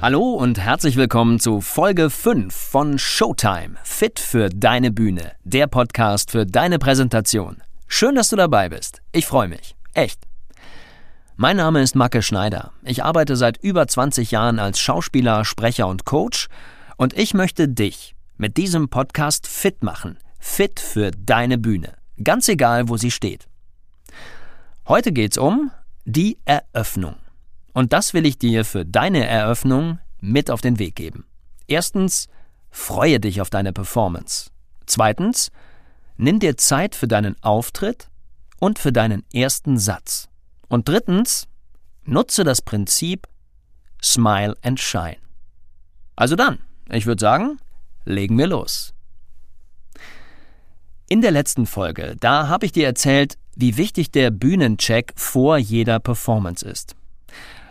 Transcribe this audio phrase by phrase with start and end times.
[0.00, 3.74] Hallo und herzlich willkommen zu Folge 5 von Showtime.
[3.82, 5.32] Fit für deine Bühne.
[5.42, 7.64] Der Podcast für deine Präsentation.
[7.88, 9.02] Schön, dass du dabei bist.
[9.10, 9.74] Ich freue mich.
[9.94, 10.20] Echt.
[11.34, 12.70] Mein Name ist Macke Schneider.
[12.84, 16.46] Ich arbeite seit über 20 Jahren als Schauspieler, Sprecher und Coach
[16.96, 20.18] und ich möchte dich mit diesem Podcast fit machen.
[20.38, 21.94] Fit für deine Bühne.
[22.22, 23.48] Ganz egal, wo sie steht.
[24.86, 25.72] Heute geht's um
[26.04, 27.16] die Eröffnung.
[27.78, 31.24] Und das will ich dir für deine Eröffnung mit auf den Weg geben.
[31.68, 32.26] Erstens,
[32.72, 34.50] freue dich auf deine Performance.
[34.86, 35.52] Zweitens,
[36.16, 38.08] nimm dir Zeit für deinen Auftritt
[38.58, 40.28] und für deinen ersten Satz.
[40.66, 41.46] Und drittens,
[42.02, 43.28] nutze das Prinzip
[44.02, 45.18] Smile and Shine.
[46.16, 46.58] Also dann,
[46.90, 47.60] ich würde sagen,
[48.04, 48.92] legen wir los.
[51.08, 56.00] In der letzten Folge, da habe ich dir erzählt, wie wichtig der Bühnencheck vor jeder
[56.00, 56.97] Performance ist.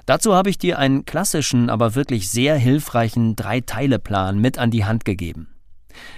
[0.07, 5.03] Dazu habe ich dir einen klassischen, aber wirklich sehr hilfreichen Drei-Teile-Plan mit an die Hand
[5.03, 5.49] gegeben.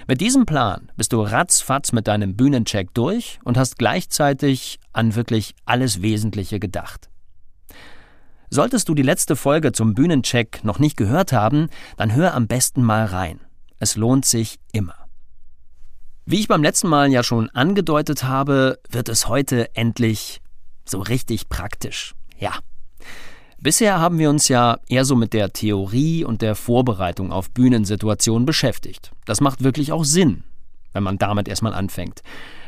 [0.07, 5.55] Mit diesem Plan bist du ratzfatz mit deinem Bühnencheck durch und hast gleichzeitig an wirklich
[5.65, 7.09] alles Wesentliche gedacht.
[8.51, 11.67] Solltest du die letzte Folge zum Bühnencheck noch nicht gehört haben,
[11.97, 13.39] dann hör am besten mal rein.
[13.79, 14.95] Es lohnt sich immer.
[16.25, 20.41] Wie ich beim letzten Mal ja schon angedeutet habe, wird es heute endlich
[20.85, 22.13] so richtig praktisch.
[22.37, 22.53] Ja,
[23.61, 28.45] Bisher haben wir uns ja eher so mit der Theorie und der Vorbereitung auf Bühnensituationen
[28.45, 29.11] beschäftigt.
[29.25, 30.45] Das macht wirklich auch Sinn,
[30.93, 32.21] wenn man damit erstmal anfängt.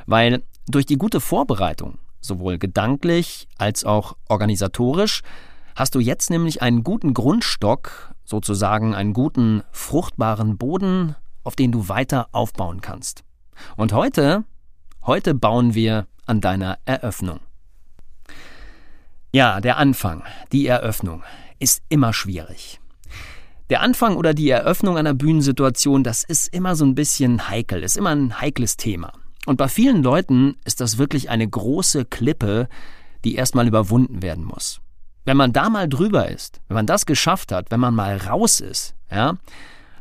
[0.05, 5.21] Weil durch die gute Vorbereitung, sowohl gedanklich als auch organisatorisch,
[5.77, 11.15] hast du jetzt nämlich einen guten Grundstock, sozusagen einen guten, fruchtbaren Boden,
[11.45, 13.23] auf den du weiter aufbauen kannst.
[13.77, 14.43] Und heute,
[15.03, 17.39] heute bauen wir an deiner Eröffnung.
[19.33, 21.23] Ja, der Anfang, die Eröffnung,
[21.57, 22.81] ist immer schwierig.
[23.69, 27.95] Der Anfang oder die Eröffnung einer Bühnensituation, das ist immer so ein bisschen heikel, ist
[27.95, 29.13] immer ein heikles Thema.
[29.45, 32.67] Und bei vielen Leuten ist das wirklich eine große Klippe,
[33.23, 34.81] die erstmal überwunden werden muss.
[35.23, 38.59] Wenn man da mal drüber ist, wenn man das geschafft hat, wenn man mal raus
[38.59, 39.37] ist, ja,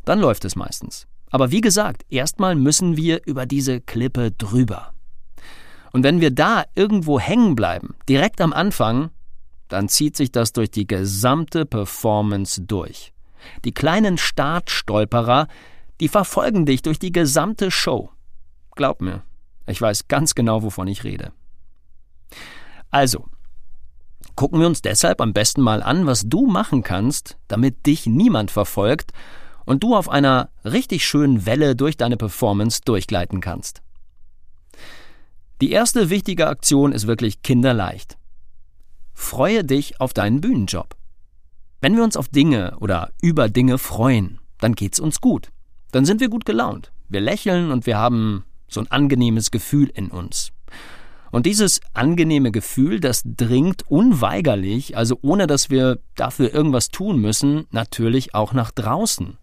[0.05, 1.07] dann läuft es meistens.
[1.31, 4.93] Aber wie gesagt, erstmal müssen wir über diese Klippe drüber.
[5.93, 9.11] Und wenn wir da irgendwo hängen bleiben, direkt am Anfang,
[9.71, 13.13] dann zieht sich das durch die gesamte Performance durch.
[13.65, 15.49] Die kleinen Startstolperer,
[16.01, 18.11] die verfolgen dich durch die gesamte Show.
[18.75, 19.23] Glaub mir,
[19.67, 21.33] ich weiß ganz genau, wovon ich rede.
[22.91, 23.27] Also,
[24.37, 28.51] gucken wir uns deshalb am besten mal an, was du machen kannst, damit dich niemand
[28.51, 29.13] verfolgt
[29.65, 33.83] und du auf einer richtig schönen Welle durch deine Performance durchgleiten kannst.
[35.61, 38.17] Die erste wichtige Aktion ist wirklich kinderleicht.
[39.21, 40.97] Freue dich auf deinen Bühnenjob.
[41.81, 45.51] Wenn wir uns auf Dinge oder über Dinge freuen, dann geht's uns gut.
[45.93, 46.91] Dann sind wir gut gelaunt.
[47.09, 50.53] Wir lächeln und wir haben so ein angenehmes Gefühl in uns.
[51.31, 57.67] Und dieses angenehme Gefühl, das dringt unweigerlich, also ohne dass wir dafür irgendwas tun müssen,
[57.71, 59.37] natürlich auch nach draußen.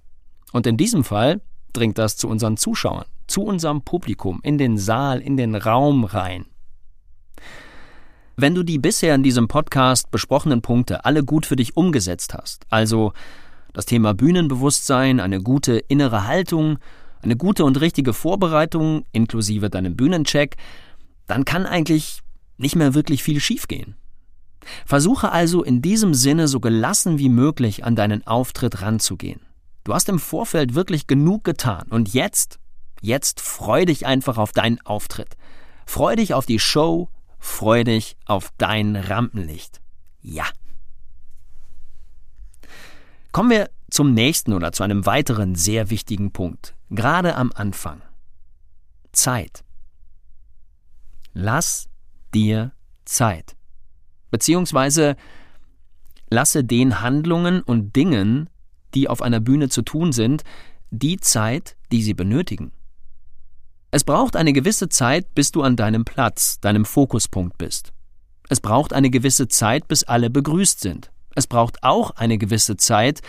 [0.52, 1.40] Und in diesem Fall
[1.72, 6.46] dringt das zu unseren Zuschauern, zu unserem Publikum, in den Saal, in den Raum rein.
[8.40, 12.68] Wenn du die bisher in diesem Podcast besprochenen Punkte alle gut für dich umgesetzt hast,
[12.70, 13.14] also
[13.74, 16.78] das Thema Bühnenbewusstsein, eine gute innere Haltung,
[17.24, 20.56] eine gute und richtige Vorbereitung inklusive deinem Bühnencheck,
[21.26, 22.22] dann kann eigentlich
[22.58, 23.96] nicht mehr wirklich viel schiefgehen.
[24.86, 29.42] Versuche also in diesem Sinne so gelassen wie möglich an deinen Auftritt ranzugehen.
[29.84, 32.60] Du hast im Vorfeld wirklich genug getan und jetzt,
[33.02, 35.38] jetzt freu dich einfach auf deinen Auftritt.
[35.88, 37.10] Freu dich auf die Show,
[37.48, 39.82] Freu dich auf dein Rampenlicht.
[40.22, 40.46] Ja.
[43.32, 48.04] Kommen wir zum nächsten oder zu einem weiteren sehr wichtigen Punkt, gerade am Anfang.
[49.12, 49.64] Zeit.
[51.34, 51.90] Lass
[52.32, 52.74] dir
[53.06, 53.56] Zeit.
[54.30, 55.16] Beziehungsweise
[56.30, 58.52] lasse den Handlungen und Dingen,
[58.94, 60.44] die auf einer Bühne zu tun sind,
[60.92, 62.72] die Zeit, die sie benötigen.
[63.98, 67.94] Es braucht eine gewisse Zeit, bis du an deinem Platz, deinem Fokuspunkt bist.
[68.48, 71.10] Es braucht eine gewisse Zeit, bis alle begrüßt sind.
[71.34, 73.24] Es braucht auch eine gewisse Zeit,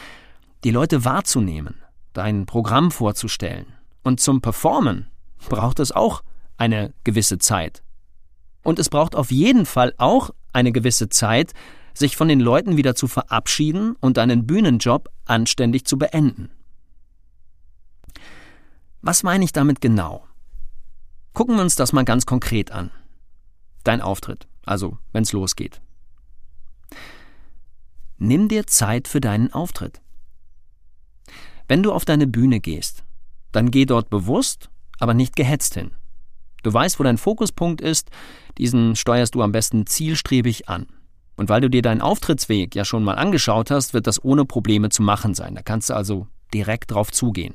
[0.64, 1.76] die Leute wahrzunehmen,
[2.12, 3.64] dein Programm vorzustellen.
[4.02, 5.06] Und zum Performen
[5.48, 6.22] braucht es auch
[6.58, 7.82] eine gewisse Zeit.
[8.62, 11.54] Und es braucht auf jeden Fall auch eine gewisse Zeit,
[11.94, 16.50] sich von den Leuten wieder zu verabschieden und deinen Bühnenjob anständig zu beenden.
[19.00, 20.27] Was meine ich damit genau?
[21.38, 22.90] Gucken wir uns das mal ganz konkret an.
[23.84, 25.80] Dein Auftritt, also wenn es losgeht.
[28.16, 30.00] Nimm dir Zeit für deinen Auftritt.
[31.68, 33.04] Wenn du auf deine Bühne gehst,
[33.52, 34.68] dann geh dort bewusst,
[34.98, 35.92] aber nicht gehetzt hin.
[36.64, 38.10] Du weißt, wo dein Fokuspunkt ist,
[38.58, 40.88] diesen steuerst du am besten zielstrebig an.
[41.36, 44.88] Und weil du dir deinen Auftrittsweg ja schon mal angeschaut hast, wird das ohne Probleme
[44.88, 45.54] zu machen sein.
[45.54, 47.54] Da kannst du also direkt drauf zugehen.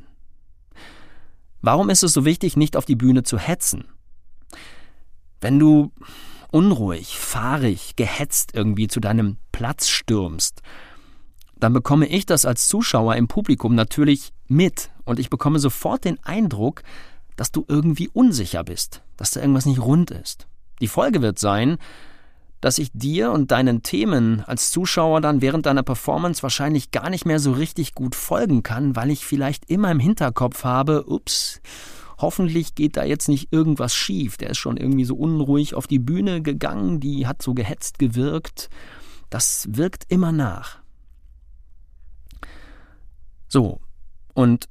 [1.63, 3.85] Warum ist es so wichtig, nicht auf die Bühne zu hetzen?
[5.39, 5.93] Wenn du
[6.51, 10.61] unruhig, fahrig, gehetzt irgendwie zu deinem Platz stürmst,
[11.55, 16.21] dann bekomme ich das als Zuschauer im Publikum natürlich mit und ich bekomme sofort den
[16.25, 16.83] Eindruck,
[17.37, 20.47] dass du irgendwie unsicher bist, dass da irgendwas nicht rund ist.
[20.81, 21.77] Die Folge wird sein,
[22.63, 27.25] dass ich dir und deinen Themen als Zuschauer dann während deiner Performance wahrscheinlich gar nicht
[27.25, 31.59] mehr so richtig gut folgen kann, weil ich vielleicht immer im Hinterkopf habe, ups,
[32.19, 34.37] hoffentlich geht da jetzt nicht irgendwas schief.
[34.37, 38.69] Der ist schon irgendwie so unruhig auf die Bühne gegangen, die hat so gehetzt gewirkt.
[39.29, 40.77] Das wirkt immer nach.
[43.49, 43.81] So,
[44.33, 44.69] und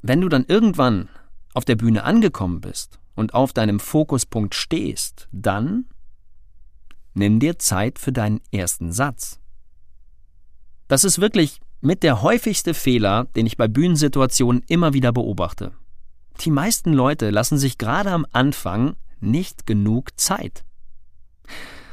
[0.00, 1.10] wenn du dann irgendwann
[1.52, 5.84] auf der Bühne angekommen bist und auf deinem Fokuspunkt stehst, dann
[7.14, 9.40] Nimm dir Zeit für deinen ersten Satz.
[10.88, 15.72] Das ist wirklich mit der häufigste Fehler, den ich bei Bühnensituationen immer wieder beobachte.
[16.40, 20.64] Die meisten Leute lassen sich gerade am Anfang nicht genug Zeit.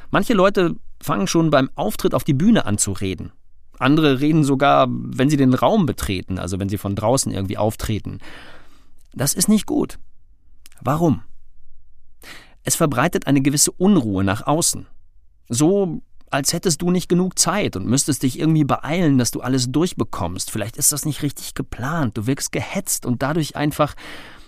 [0.10, 3.32] Manche Leute fangen schon beim Auftritt auf die Bühne an zu reden.
[3.78, 8.20] Andere reden sogar, wenn sie den Raum betreten, also wenn sie von draußen irgendwie auftreten.
[9.14, 10.00] Das ist nicht gut.
[10.82, 11.24] Warum?
[12.64, 14.88] Es verbreitet eine gewisse Unruhe nach außen.
[15.50, 19.72] So, als hättest du nicht genug Zeit und müsstest dich irgendwie beeilen, dass du alles
[19.72, 20.50] durchbekommst.
[20.50, 23.96] Vielleicht ist das nicht richtig geplant, du wirkst gehetzt und dadurch einfach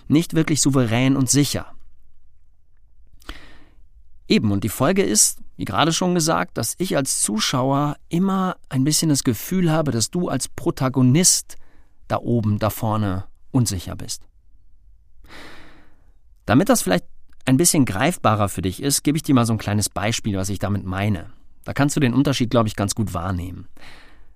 [0.08, 1.74] nicht wirklich souverän und sicher.
[4.26, 8.84] Eben, und die Folge ist, wie gerade schon gesagt, dass ich als Zuschauer immer ein
[8.84, 11.56] bisschen das Gefühl habe, dass du als Protagonist
[12.08, 14.26] da oben, da vorne unsicher bist.
[16.46, 17.04] Damit das vielleicht
[17.44, 20.48] ein bisschen greifbarer für dich ist, gebe ich dir mal so ein kleines Beispiel, was
[20.48, 21.30] ich damit meine.
[21.64, 23.68] Da kannst du den Unterschied, glaube ich, ganz gut wahrnehmen.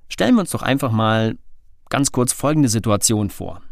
[0.08, 1.37] Stellen wir uns doch einfach mal
[1.88, 3.62] ganz kurz folgende Situation vor.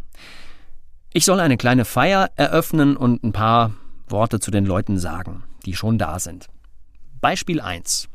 [1.12, 3.72] Ich soll eine kleine Feier eröffnen und ein paar
[4.08, 6.48] Worte zu den Leuten sagen, die schon da sind.
[7.20, 8.08] Beispiel 1.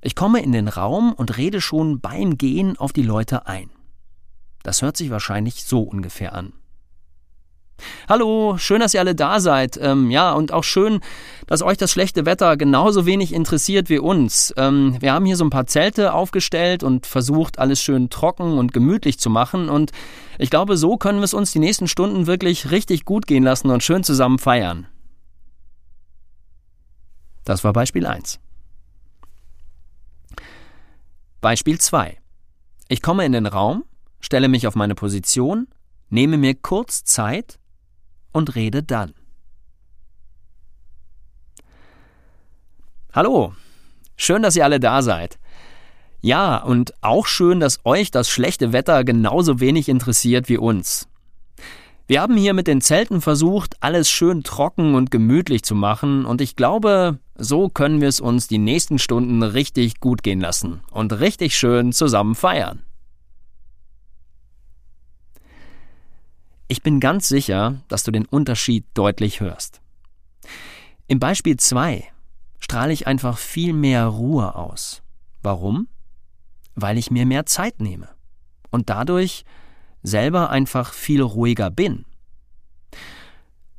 [0.00, 3.70] Ich komme in den Raum und rede schon beim Gehen auf die Leute ein.
[4.62, 6.52] Das hört sich wahrscheinlich so ungefähr an.
[8.08, 9.78] Hallo, schön, dass ihr alle da seid.
[9.80, 11.00] Ähm, ja, und auch schön,
[11.46, 14.54] dass euch das schlechte Wetter genauso wenig interessiert wie uns.
[14.56, 18.72] Ähm, wir haben hier so ein paar Zelte aufgestellt und versucht, alles schön trocken und
[18.72, 19.68] gemütlich zu machen.
[19.68, 19.92] Und
[20.38, 23.70] ich glaube, so können wir es uns die nächsten Stunden wirklich richtig gut gehen lassen
[23.70, 24.86] und schön zusammen feiern.
[27.44, 28.40] Das war Beispiel 1.
[31.40, 32.18] Beispiel 2.
[32.88, 33.84] Ich komme in den Raum,
[34.20, 35.68] stelle mich auf meine Position,
[36.08, 37.58] nehme mir kurz Zeit
[38.36, 39.14] und rede dann.
[43.14, 43.54] Hallo,
[44.16, 45.38] schön, dass ihr alle da seid.
[46.20, 51.08] Ja, und auch schön, dass euch das schlechte Wetter genauso wenig interessiert wie uns.
[52.08, 56.40] Wir haben hier mit den Zelten versucht, alles schön trocken und gemütlich zu machen, und
[56.42, 61.18] ich glaube, so können wir es uns die nächsten Stunden richtig gut gehen lassen und
[61.20, 62.85] richtig schön zusammen feiern.
[66.68, 69.80] Ich bin ganz sicher, dass du den Unterschied deutlich hörst.
[71.06, 72.04] Im Beispiel 2
[72.58, 75.02] strahle ich einfach viel mehr Ruhe aus.
[75.42, 75.86] Warum?
[76.74, 78.08] Weil ich mir mehr Zeit nehme
[78.70, 79.44] und dadurch
[80.02, 82.04] selber einfach viel ruhiger bin.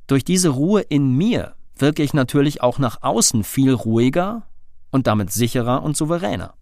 [0.07, 4.47] Durch diese Ruhe in mir wirke ich natürlich auch nach außen viel ruhiger
[4.91, 6.53] und damit sicherer und souveräner.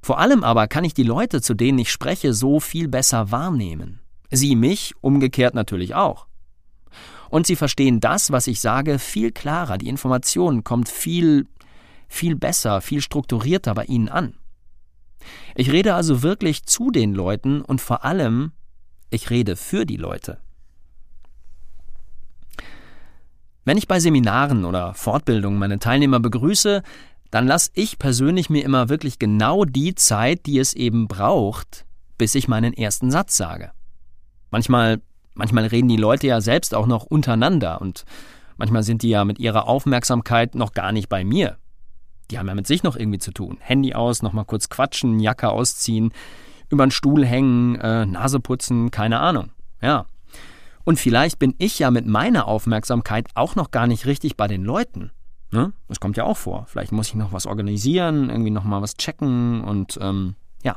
[0.00, 4.00] Vor allem aber kann ich die Leute, zu denen ich spreche, so viel besser wahrnehmen.
[4.30, 6.26] Sie mich umgekehrt natürlich auch.
[7.30, 9.78] Und sie verstehen das, was ich sage, viel klarer.
[9.78, 11.46] Die Information kommt viel,
[12.08, 14.34] viel besser, viel strukturierter bei ihnen an.
[15.54, 18.52] Ich rede also wirklich zu den Leuten und vor allem,
[19.10, 20.38] ich rede für die Leute.
[23.64, 26.82] Wenn ich bei Seminaren oder Fortbildungen meine Teilnehmer begrüße,
[27.30, 31.86] dann lasse ich persönlich mir immer wirklich genau die Zeit, die es eben braucht,
[32.18, 33.72] bis ich meinen ersten Satz sage.
[34.54, 35.00] Manchmal,
[35.34, 38.04] manchmal reden die Leute ja selbst auch noch untereinander und
[38.56, 41.56] manchmal sind die ja mit ihrer Aufmerksamkeit noch gar nicht bei mir.
[42.30, 43.58] Die haben ja mit sich noch irgendwie zu tun.
[43.58, 46.12] Handy aus, nochmal kurz quatschen, Jacke ausziehen,
[46.68, 49.50] über den Stuhl hängen, äh, Nase putzen, keine Ahnung.
[49.82, 50.06] Ja.
[50.84, 54.62] Und vielleicht bin ich ja mit meiner Aufmerksamkeit auch noch gar nicht richtig bei den
[54.62, 55.10] Leuten.
[55.50, 55.72] Ne?
[55.88, 56.66] Das kommt ja auch vor.
[56.68, 60.76] Vielleicht muss ich noch was organisieren, irgendwie noch mal was checken und ähm, ja.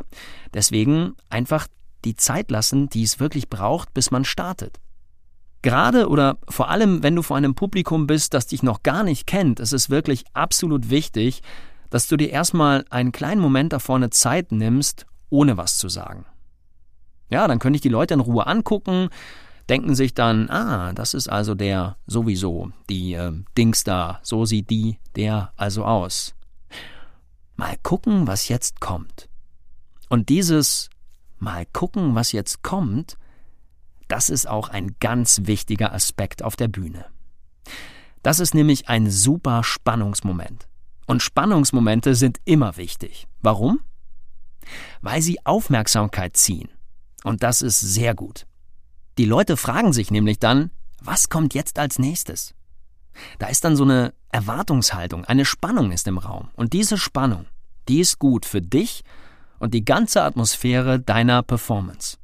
[0.51, 1.67] Deswegen einfach
[2.06, 4.80] die Zeit lassen, die es wirklich braucht, bis man startet.
[5.62, 9.27] Gerade oder vor allem, wenn du vor einem Publikum bist, das dich noch gar nicht
[9.27, 11.42] kennt, ist es wirklich absolut wichtig,
[11.89, 16.25] dass du dir erstmal einen kleinen Moment da vorne Zeit nimmst, ohne was zu sagen.
[17.30, 19.10] Ja, dann könnte ich die Leute in Ruhe angucken,
[19.68, 24.70] denken sich dann, ah, das ist also der sowieso, die äh, Dings da, so sieht
[24.70, 26.36] die, der also aus.
[27.56, 29.27] Mal gucken, was jetzt kommt.
[30.10, 30.89] Und dieses
[31.39, 33.17] Mal gucken, was jetzt kommt,
[34.08, 37.06] das ist auch ein ganz wichtiger Aspekt auf der Bühne.
[38.24, 40.67] Das ist nämlich ein super Spannungsmoment.
[41.06, 43.27] Und Spannungsmomente sind immer wichtig.
[43.41, 43.79] Warum?
[45.01, 46.70] Weil sie Aufmerksamkeit ziehen.
[47.24, 48.46] Und das ist sehr gut.
[49.17, 52.53] Die Leute fragen sich nämlich dann, was kommt jetzt als nächstes?
[53.39, 56.50] Da ist dann so eine Erwartungshaltung, eine Spannung ist im Raum.
[56.56, 57.46] Und diese Spannung,
[57.88, 59.03] die ist gut für dich
[59.59, 62.17] und die ganze Atmosphäre deiner Performance.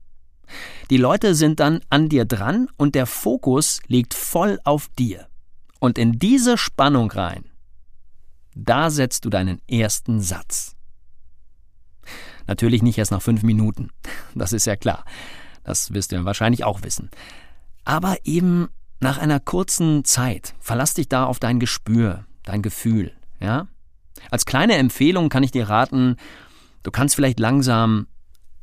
[0.90, 5.28] Die Leute sind dann an dir dran und der Fokus liegt voll auf dir.
[5.80, 7.46] Und in diese Spannung rein,
[8.56, 10.76] da setzt du deinen ersten Satz.
[12.46, 13.90] Natürlich nicht erst nach fünf Minuten,
[14.36, 15.06] das ist ja klar.
[15.64, 17.10] Das wirst du ja wahrscheinlich auch wissen.
[17.86, 23.68] Aber eben nach einer kurzen Zeit verlass dich da auf dein Gespür, dein Gefühl, ja?
[24.30, 26.18] Als kleine Empfehlung kann ich dir raten,
[26.84, 28.08] du kannst vielleicht langsam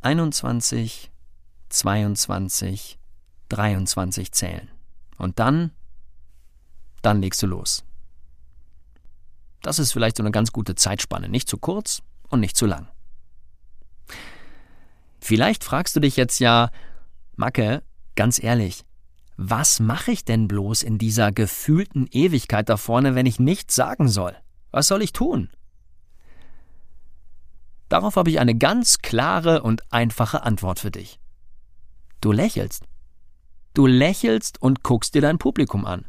[0.03, 1.11] 21,
[1.69, 2.99] 22,
[3.49, 4.71] 23 zählen.
[5.19, 5.73] Und dann,
[7.03, 7.85] dann legst du los.
[9.63, 12.89] Das ist vielleicht so eine ganz gute Zeitspanne, nicht zu kurz und nicht zu lang.
[15.21, 16.71] Vielleicht fragst du dich jetzt ja,
[17.37, 17.83] Macke,
[18.17, 18.85] ganz ehrlich,
[19.37, 24.09] was mache ich denn bloß in dieser gefühlten Ewigkeit da vorne, wenn ich nichts sagen
[24.09, 24.37] soll?
[24.71, 25.51] Was soll ich tun?
[27.91, 31.19] Darauf habe ich eine ganz klare und einfache Antwort für dich.
[32.21, 32.85] Du lächelst.
[33.75, 36.07] Du lächelst und guckst dir dein Publikum an.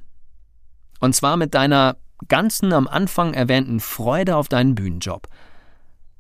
[1.00, 1.98] Und zwar mit deiner
[2.28, 5.28] ganzen am Anfang erwähnten Freude auf deinen Bühnenjob.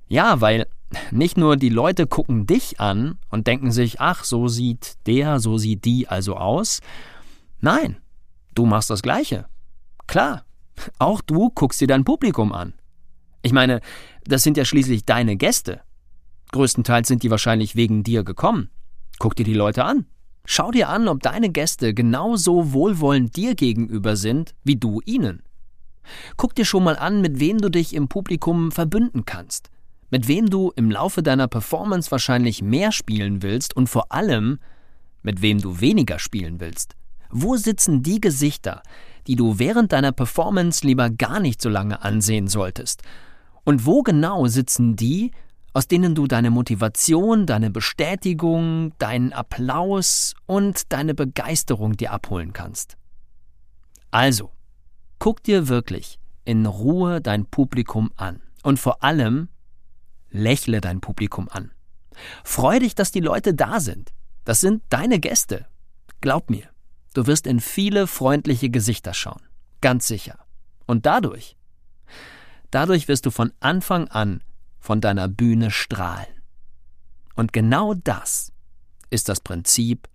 [0.07, 0.65] Ja, weil
[1.11, 5.59] nicht nur die Leute gucken dich an und denken sich, ach, so sieht der, so
[5.59, 6.81] sieht die also aus.
[7.59, 7.97] Nein,
[8.55, 9.45] du machst das Gleiche.
[10.07, 10.43] Klar,
[10.97, 12.73] auch du guckst dir dein Publikum an.
[13.41, 13.81] Ich meine,
[14.23, 15.81] das sind ja schließlich deine Gäste.
[16.51, 18.69] Größtenteils sind die wahrscheinlich wegen dir gekommen.
[19.19, 20.05] Guck dir die Leute an.
[20.45, 25.43] Schau dir an, ob deine Gäste genauso wohlwollend dir gegenüber sind, wie du ihnen.
[26.35, 29.69] Guck dir schon mal an, mit wem du dich im Publikum verbünden kannst
[30.11, 34.59] mit wem du im Laufe deiner Performance wahrscheinlich mehr spielen willst und vor allem,
[35.23, 36.95] mit wem du weniger spielen willst.
[37.31, 38.83] Wo sitzen die Gesichter,
[39.25, 43.03] die du während deiner Performance lieber gar nicht so lange ansehen solltest?
[43.63, 45.31] Und wo genau sitzen die,
[45.73, 52.97] aus denen du deine Motivation, deine Bestätigung, deinen Applaus und deine Begeisterung dir abholen kannst?
[54.09, 54.51] Also,
[55.19, 59.47] guck dir wirklich in Ruhe dein Publikum an und vor allem
[60.29, 61.71] Lächle dein Publikum an.
[62.43, 64.11] Freu dich, dass die Leute da sind.
[64.43, 65.67] Das sind deine Gäste.
[66.19, 66.67] Glaub mir,
[67.13, 69.41] du wirst in viele freundliche Gesichter schauen.
[69.81, 70.39] Ganz sicher.
[70.85, 71.57] Und dadurch,
[72.71, 74.41] dadurch wirst du von Anfang an
[74.79, 76.41] von deiner Bühne strahlen.
[77.35, 78.51] Und genau das
[79.09, 80.07] ist das Prinzip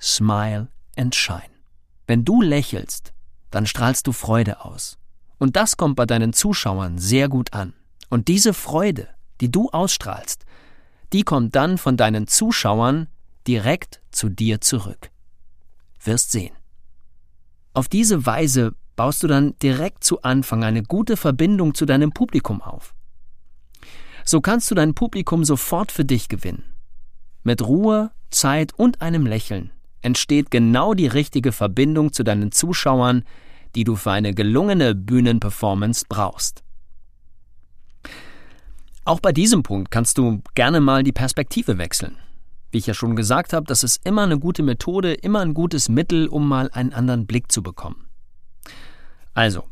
[0.00, 1.42] Smile and Shine.
[2.06, 3.12] Wenn du lächelst,
[3.50, 4.98] dann strahlst du Freude aus.
[5.38, 7.72] Und das kommt bei deinen Zuschauern sehr gut an.
[8.10, 9.08] Und diese Freude,
[9.40, 10.44] die du ausstrahlst,
[11.12, 13.08] die kommt dann von deinen Zuschauern
[13.46, 15.10] direkt zu dir zurück.
[16.02, 16.54] Wirst sehen.
[17.72, 22.62] Auf diese Weise baust du dann direkt zu Anfang eine gute Verbindung zu deinem Publikum
[22.62, 22.94] auf.
[24.24, 26.64] So kannst du dein Publikum sofort für dich gewinnen.
[27.42, 29.70] Mit Ruhe, Zeit und einem Lächeln
[30.00, 33.24] entsteht genau die richtige Verbindung zu deinen Zuschauern,
[33.74, 36.62] die du für eine gelungene Bühnenperformance brauchst.
[39.04, 42.16] Auch bei diesem Punkt kannst du gerne mal die Perspektive wechseln.
[42.70, 45.88] Wie ich ja schon gesagt habe, das ist immer eine gute Methode, immer ein gutes
[45.88, 48.06] Mittel, um mal einen anderen Blick zu bekommen.
[49.34, 49.64] Also,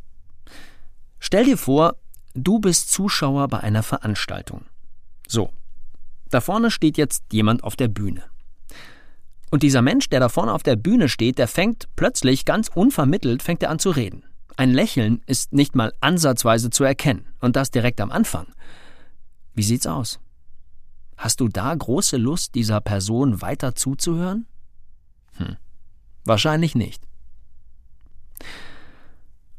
[1.18, 1.96] stell dir vor,
[2.34, 4.64] Du bist Zuschauer bei einer Veranstaltung.
[5.28, 5.50] So,
[6.30, 8.24] da vorne steht jetzt jemand auf der Bühne.
[9.50, 13.42] Und dieser Mensch, der da vorne auf der Bühne steht, der fängt plötzlich ganz unvermittelt
[13.42, 14.24] fängt er an zu reden.
[14.56, 18.46] Ein Lächeln ist nicht mal ansatzweise zu erkennen und das direkt am Anfang.
[19.54, 20.20] Wie sieht's aus?
[21.18, 24.46] Hast du da große Lust, dieser Person weiter zuzuhören?
[25.36, 25.56] Hm.
[26.24, 27.02] Wahrscheinlich nicht.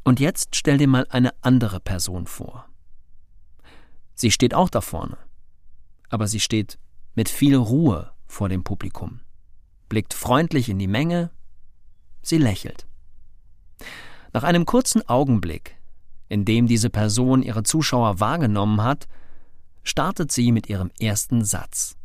[0.04, 2.68] Und jetzt stell dir mal eine andere Person vor.
[4.14, 5.16] Sie steht auch da vorne,
[6.10, 6.78] aber sie steht
[7.14, 9.20] mit viel Ruhe vor dem Publikum,
[9.88, 11.30] blickt freundlich in die Menge,
[12.22, 12.86] sie lächelt.
[14.32, 15.76] Nach einem kurzen Augenblick,
[16.28, 19.08] in dem diese Person ihre Zuschauer wahrgenommen hat,
[19.82, 21.96] startet sie mit ihrem ersten Satz.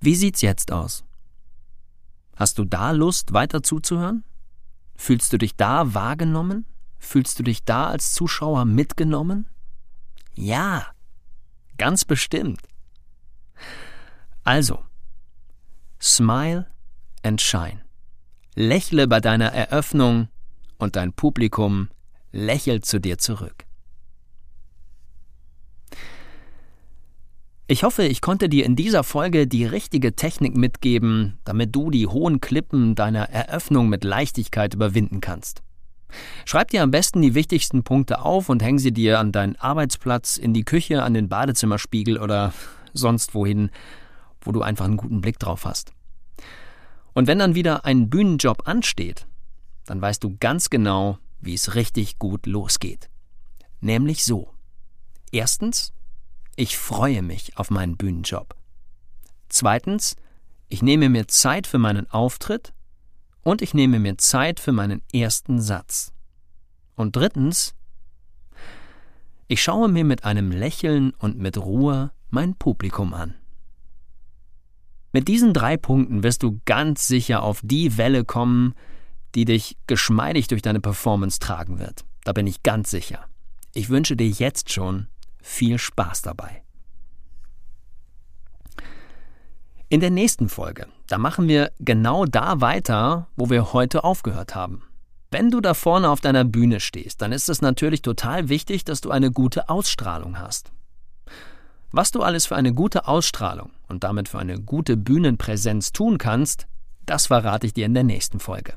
[0.00, 1.04] Wie sieht's jetzt aus?
[2.36, 4.24] Hast du da Lust, weiter zuzuhören?
[4.96, 6.64] Fühlst du dich da wahrgenommen?
[6.98, 9.48] Fühlst du dich da als Zuschauer mitgenommen?
[10.34, 10.86] Ja,
[11.78, 12.62] ganz bestimmt.
[14.44, 14.82] Also,
[16.00, 16.66] smile
[17.22, 17.82] and shine.
[18.54, 20.28] Lächle bei deiner Eröffnung
[20.78, 21.88] und dein Publikum
[22.32, 23.65] lächelt zu dir zurück.
[27.68, 32.06] Ich hoffe, ich konnte dir in dieser Folge die richtige Technik mitgeben, damit du die
[32.06, 35.64] hohen Klippen deiner Eröffnung mit Leichtigkeit überwinden kannst.
[36.44, 40.36] Schreib dir am besten die wichtigsten Punkte auf und häng sie dir an deinen Arbeitsplatz,
[40.36, 42.52] in die Küche, an den Badezimmerspiegel oder
[42.92, 43.70] sonst wohin,
[44.40, 45.90] wo du einfach einen guten Blick drauf hast.
[47.14, 49.26] Und wenn dann wieder ein Bühnenjob ansteht,
[49.86, 53.10] dann weißt du ganz genau, wie es richtig gut losgeht.
[53.80, 54.52] Nämlich so.
[55.32, 55.92] Erstens,
[56.56, 58.56] ich freue mich auf meinen Bühnenjob.
[59.48, 60.16] Zweitens,
[60.68, 62.72] ich nehme mir Zeit für meinen Auftritt
[63.42, 66.12] und ich nehme mir Zeit für meinen ersten Satz.
[66.96, 67.74] Und drittens,
[69.46, 73.34] ich schaue mir mit einem Lächeln und mit Ruhe mein Publikum an.
[75.12, 78.74] Mit diesen drei Punkten wirst du ganz sicher auf die Welle kommen,
[79.34, 82.04] die dich geschmeidig durch deine Performance tragen wird.
[82.24, 83.26] Da bin ich ganz sicher.
[83.72, 85.06] Ich wünsche dir jetzt schon
[85.46, 86.62] viel Spaß dabei.
[89.88, 94.82] In der nächsten Folge, da machen wir genau da weiter, wo wir heute aufgehört haben.
[95.30, 99.00] Wenn du da vorne auf deiner Bühne stehst, dann ist es natürlich total wichtig, dass
[99.00, 100.72] du eine gute Ausstrahlung hast.
[101.92, 106.66] Was du alles für eine gute Ausstrahlung und damit für eine gute Bühnenpräsenz tun kannst,
[107.06, 108.74] das verrate ich dir in der nächsten Folge.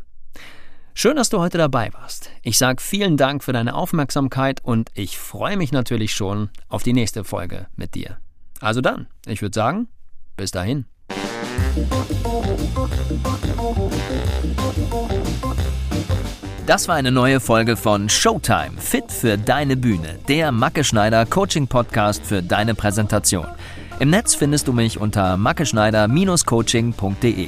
[1.01, 2.29] Schön, dass du heute dabei warst.
[2.43, 6.91] Ich sage vielen Dank für deine Aufmerksamkeit und ich freue mich natürlich schon auf die
[6.91, 8.17] nächste Folge mit dir.
[8.59, 9.87] Also dann, ich würde sagen,
[10.35, 10.83] bis dahin.
[16.67, 21.69] Das war eine neue Folge von Showtime, fit für deine Bühne, der Macke Schneider Coaching
[21.69, 23.47] Podcast für deine Präsentation.
[24.01, 27.47] Im Netz findest du mich unter mackeschneider-coaching.de.